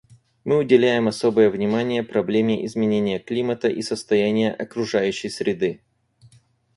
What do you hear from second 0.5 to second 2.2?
уделяем особое внимание